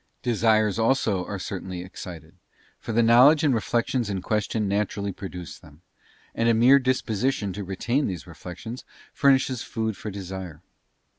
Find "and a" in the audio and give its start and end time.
6.33-6.55